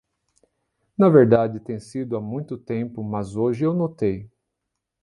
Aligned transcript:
Na 0.97 1.09
verdade, 1.09 1.59
tem 1.59 1.79
sido 1.79 2.17
há 2.17 2.19
muito 2.19 2.57
tempo, 2.57 3.03
mas 3.03 3.35
hoje 3.35 3.63
eu 3.65 3.71
notei. 3.71 4.27